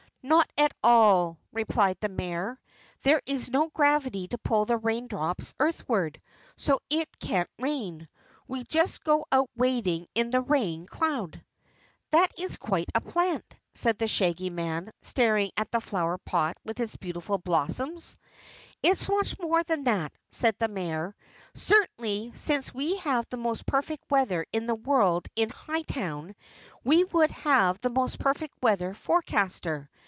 [0.23, 2.59] "Not at all," replied the Mayor.
[3.01, 6.21] "There is no gravity to pull the raindrops earthward,
[6.55, 8.07] so it can't rain.
[8.47, 11.43] We just go out wading in the rain cloud."
[12.11, 13.43] "That's quite a plant,"
[13.73, 18.15] said the Shaggy Man, staring at the flower pot with its beautiful blossoms.
[18.83, 21.15] "It's much more than that," said the Mayor.
[21.55, 26.35] "Certainly since we have the most perfect weather in the world in Hightown,
[26.83, 29.89] we would have the most perfect weather forecaster.